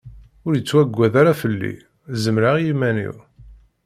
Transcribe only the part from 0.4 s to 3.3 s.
Ur yettwaggad ara fell-i, zemreɣ i yiman-iw.